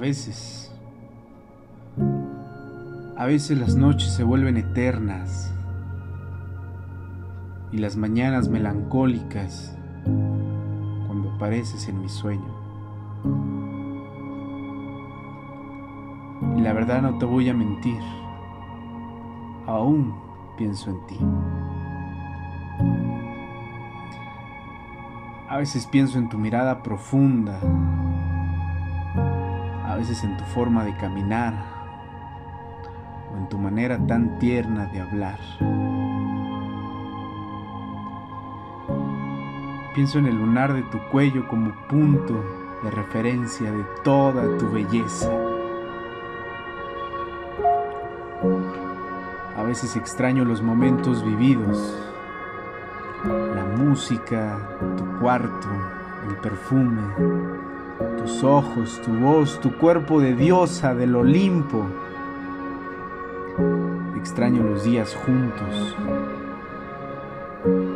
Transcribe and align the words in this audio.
A 0.00 0.02
veces, 0.02 0.72
a 3.18 3.26
veces 3.26 3.58
las 3.58 3.76
noches 3.76 4.10
se 4.14 4.24
vuelven 4.24 4.56
eternas 4.56 5.52
y 7.70 7.76
las 7.76 7.98
mañanas 7.98 8.48
melancólicas 8.48 9.76
cuando 11.06 11.32
apareces 11.32 11.86
en 11.86 12.00
mi 12.00 12.08
sueño. 12.08 12.50
Y 16.56 16.62
la 16.62 16.72
verdad 16.72 17.02
no 17.02 17.18
te 17.18 17.26
voy 17.26 17.50
a 17.50 17.54
mentir, 17.54 18.00
aún 19.66 20.14
pienso 20.56 20.88
en 20.88 21.06
ti. 21.08 21.18
A 25.46 25.58
veces 25.58 25.86
pienso 25.86 26.18
en 26.18 26.30
tu 26.30 26.38
mirada 26.38 26.82
profunda, 26.82 27.60
veces 30.00 30.24
en 30.24 30.34
tu 30.38 30.44
forma 30.44 30.82
de 30.82 30.96
caminar 30.96 31.52
o 33.30 33.36
en 33.36 33.50
tu 33.50 33.58
manera 33.58 33.98
tan 34.06 34.38
tierna 34.38 34.86
de 34.86 34.98
hablar. 34.98 35.38
Pienso 39.94 40.18
en 40.18 40.26
el 40.26 40.36
lunar 40.36 40.72
de 40.72 40.82
tu 40.84 40.98
cuello 41.10 41.46
como 41.48 41.72
punto 41.86 42.42
de 42.82 42.90
referencia 42.90 43.70
de 43.70 43.84
toda 44.02 44.56
tu 44.56 44.70
belleza. 44.70 45.30
A 49.54 49.62
veces 49.64 49.96
extraño 49.96 50.46
los 50.46 50.62
momentos 50.62 51.22
vividos, 51.22 51.94
la 53.26 53.66
música, 53.76 54.56
tu 54.96 55.04
cuarto, 55.18 55.68
el 56.26 56.36
perfume, 56.36 57.02
tus 58.18 58.42
ojos, 58.42 59.00
tu 59.04 59.12
voz, 59.12 59.60
tu 59.60 59.76
cuerpo 59.76 60.20
de 60.20 60.34
diosa 60.34 60.94
del 60.94 61.14
Olimpo. 61.14 61.86
Extraño 64.16 64.62
los 64.62 64.84
días 64.84 65.14
juntos. 65.14 65.96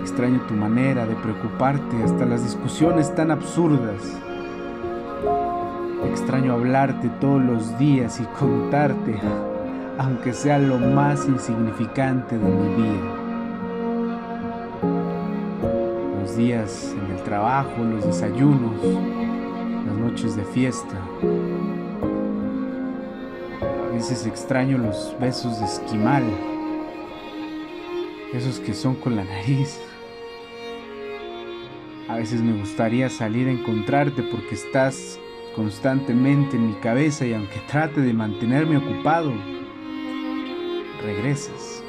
Extraño 0.00 0.40
tu 0.48 0.54
manera 0.54 1.06
de 1.06 1.14
preocuparte 1.16 2.02
hasta 2.02 2.26
las 2.26 2.44
discusiones 2.44 3.14
tan 3.14 3.30
absurdas. 3.30 4.18
Extraño 6.04 6.52
hablarte 6.52 7.08
todos 7.20 7.42
los 7.42 7.78
días 7.78 8.20
y 8.20 8.24
contarte 8.38 9.18
aunque 9.98 10.32
sea 10.32 10.58
lo 10.58 10.78
más 10.78 11.26
insignificante 11.26 12.38
de 12.38 12.48
mi 12.48 12.82
vida. 12.82 13.14
Los 16.20 16.36
días 16.36 16.94
en 16.96 17.16
el 17.16 17.22
trabajo, 17.24 17.82
los 17.82 18.06
desayunos, 18.06 18.80
noches 20.08 20.36
de 20.36 20.44
fiesta. 20.44 20.96
A 23.86 23.92
veces 23.92 24.24
extraño 24.26 24.78
los 24.78 25.14
besos 25.20 25.60
de 25.60 25.66
esquimal, 25.66 26.22
esos 28.32 28.58
que 28.58 28.72
son 28.72 28.94
con 28.94 29.16
la 29.16 29.24
nariz. 29.24 29.78
A 32.08 32.16
veces 32.16 32.40
me 32.40 32.58
gustaría 32.58 33.10
salir 33.10 33.48
a 33.48 33.52
encontrarte 33.52 34.22
porque 34.22 34.54
estás 34.54 35.20
constantemente 35.54 36.56
en 36.56 36.68
mi 36.68 36.74
cabeza 36.74 37.26
y 37.26 37.34
aunque 37.34 37.60
trate 37.70 38.00
de 38.00 38.14
mantenerme 38.14 38.78
ocupado, 38.78 39.34
regresas. 41.02 41.82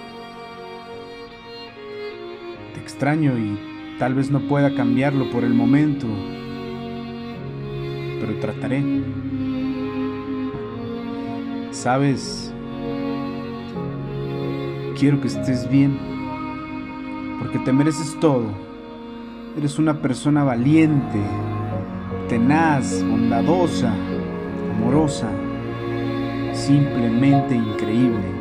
Te 2.74 2.82
extraño 2.82 3.38
y 3.38 3.98
tal 3.98 4.14
vez 4.14 4.30
no 4.30 4.42
pueda 4.42 4.76
cambiarlo 4.76 5.30
por 5.32 5.46
el 5.46 5.54
momento, 5.54 6.08
pero 8.20 8.36
trataré. 8.40 8.84
Sabes, 11.72 12.54
quiero 14.98 15.22
que 15.22 15.28
estés 15.28 15.70
bien, 15.70 15.98
porque 17.40 17.60
te 17.60 17.72
mereces 17.72 18.20
todo. 18.20 18.48
Eres 19.58 19.80
una 19.80 20.02
persona 20.02 20.44
valiente, 20.44 21.20
tenaz, 22.28 23.04
bondadosa, 23.04 23.94
amorosa, 24.76 25.30
simplemente 26.54 27.56
increíble. 27.56 28.40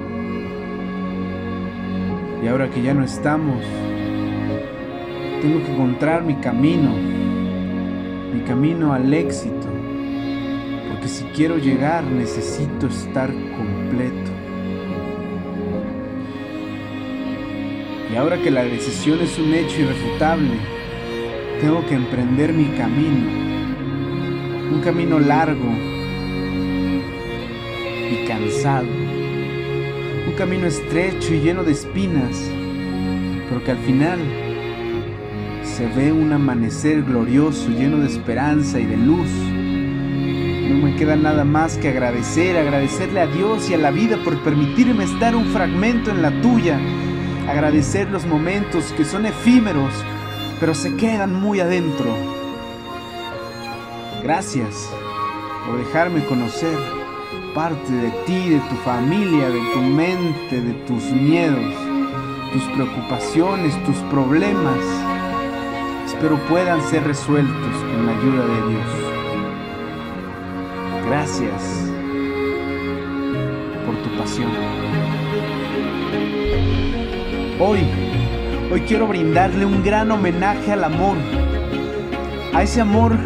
Y 2.43 2.49
ahora 2.49 2.69
que 2.71 2.83
ya 2.83 2.95
no 2.95 3.05
estamos, 3.05 3.63
tengo 5.41 5.65
que 5.65 5.73
encontrar 5.73 6.25
mi 6.25 6.35
camino, 6.35 6.91
mi 8.35 8.41
camino 8.41 8.93
al 8.93 9.13
éxito. 9.13 9.68
Porque 10.99 11.09
si 11.09 11.25
quiero 11.27 11.59
llegar 11.59 12.03
necesito 12.03 12.89
estar 12.89 13.33
completo. 13.33 14.33
Y 18.13 18.17
ahora 18.17 18.43
que 18.43 18.51
la 18.51 18.65
decisión 18.65 19.21
es 19.21 19.39
un 19.39 19.55
hecho 19.55 19.83
irrefutable, 19.83 20.59
tengo 21.61 21.87
que 21.87 21.95
emprender 21.95 22.53
mi 22.53 22.65
camino. 22.77 23.31
Un 24.73 24.81
camino 24.83 25.21
largo 25.21 25.71
y 28.11 28.27
cansado 28.27 29.09
un 30.29 30.35
camino 30.35 30.67
estrecho 30.67 31.33
y 31.33 31.41
lleno 31.41 31.65
de 31.65 31.73
espinas, 31.73 32.37
pero 33.49 33.65
que 33.65 33.71
al 33.71 33.79
final 33.79 34.19
se 35.63 35.87
ve 35.87 36.13
un 36.13 36.33
amanecer 36.33 37.03
glorioso, 37.03 37.71
lleno 37.71 37.99
de 37.99 38.09
esperanza 38.09 38.79
y 38.79 38.85
de 38.85 38.97
luz. 38.97 39.31
No 40.69 40.85
me 40.85 40.97
queda 40.97 41.17
nada 41.17 41.45
más 41.45 41.79
que 41.79 41.89
agradecer, 41.89 42.57
agradecerle 42.59 43.21
a 43.21 43.27
Dios 43.27 43.71
y 43.71 43.75
a 43.75 43.79
la 43.79 43.91
vida 43.91 44.19
por 44.23 44.39
permitirme 44.43 45.05
estar 45.05 45.35
un 45.35 45.47
fragmento 45.47 46.11
en 46.11 46.21
la 46.21 46.31
tuya, 46.43 46.79
agradecer 47.49 48.11
los 48.11 48.27
momentos 48.27 48.93
que 48.93 49.07
son 49.07 49.25
efímeros, 49.25 49.95
pero 50.61 50.75
se 50.75 50.95
quedan 50.97 51.33
muy 51.35 51.61
adentro. 51.61 52.15
Gracias 54.23 54.91
por 55.67 55.79
dejarme 55.79 56.23
conocer 56.27 56.77
parte 57.55 57.91
de 57.91 58.11
ti, 58.27 58.51
de 58.51 58.61
tu 58.69 58.75
familia, 58.85 59.49
de 59.49 59.61
tu 59.73 59.81
mente, 59.81 60.61
de 60.61 60.75
tus 60.87 61.03
miedos, 61.13 61.75
tus 62.53 62.63
preocupaciones, 62.75 63.73
tus 63.85 63.97
problemas. 64.11 64.79
Espero 66.05 66.39
puedan 66.49 66.83
ser 66.83 67.05
resueltos 67.05 67.55
con 67.55 68.07
la 68.07 68.13
ayuda 68.13 68.47
de 68.47 68.69
Dios. 68.69 69.08
Gracias 71.09 71.63
por 73.87 73.97
tu 74.03 74.19
pasión. 74.19 74.51
Hoy, 77.59 77.79
hoy 78.71 78.83
quiero 78.83 79.07
brindarle 79.07 79.65
un 79.65 79.83
gran 79.83 80.11
homenaje 80.11 80.71
al 80.71 80.85
amor, 80.85 81.17
a 82.53 82.63
ese 82.63 82.83
amor 82.83 83.17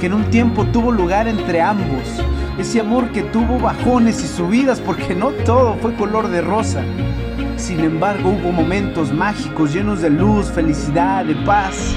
que 0.00 0.06
en 0.06 0.14
un 0.14 0.24
tiempo 0.24 0.64
tuvo 0.66 0.90
lugar 0.90 1.28
entre 1.28 1.60
ambos, 1.60 2.20
ese 2.58 2.80
amor 2.80 3.08
que 3.10 3.22
tuvo 3.22 3.60
bajones 3.60 4.24
y 4.24 4.26
subidas 4.26 4.80
porque 4.80 5.14
no 5.14 5.30
todo 5.44 5.74
fue 5.74 5.94
color 5.94 6.26
de 6.26 6.40
rosa. 6.40 6.82
Sin 7.56 7.78
embargo, 7.78 8.30
hubo 8.30 8.50
momentos 8.50 9.12
mágicos 9.12 9.72
llenos 9.72 10.02
de 10.02 10.10
luz, 10.10 10.50
felicidad, 10.50 11.24
de 11.24 11.36
paz, 11.46 11.96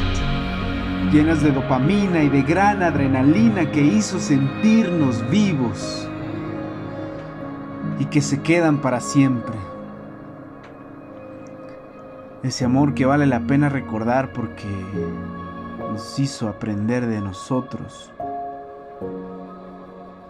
llenas 1.12 1.42
de 1.42 1.52
dopamina 1.52 2.24
y 2.24 2.30
de 2.30 2.42
gran 2.42 2.84
adrenalina 2.84 3.72
que 3.72 3.82
hizo 3.82 4.20
sentirnos 4.20 5.28
vivos 5.30 6.08
y 8.00 8.06
que 8.06 8.22
se 8.22 8.42
quedan 8.42 8.80
para 8.80 9.00
siempre. 9.00 9.56
Ese 12.44 12.66
amor 12.66 12.94
que 12.94 13.06
vale 13.06 13.26
la 13.26 13.40
pena 13.42 13.70
recordar 13.70 14.32
porque 14.32 14.68
nos 15.80 16.20
hizo 16.20 16.48
aprender 16.48 17.08
de 17.08 17.22
nosotros 17.22 18.12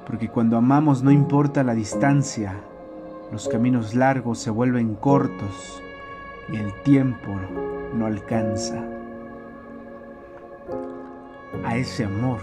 porque 0.07 0.29
cuando 0.29 0.55
amamos 0.55 1.03
no 1.03 1.11
importa 1.11 1.65
la 1.65 1.73
distancia, 1.73 2.55
los 3.29 3.49
caminos 3.49 3.93
largos 3.93 4.39
se 4.39 4.49
vuelven 4.49 4.95
cortos 4.95 5.83
y 6.49 6.55
el 6.55 6.73
tiempo 6.83 7.37
no 7.93 8.05
alcanza. 8.05 8.81
A 11.63 11.77
ese 11.77 12.03
amor 12.03 12.39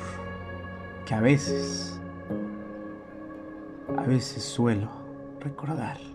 que 1.04 1.14
a 1.14 1.20
veces, 1.20 2.00
a 3.96 4.02
veces 4.02 4.42
suelo 4.42 4.88
recordar. 5.40 6.13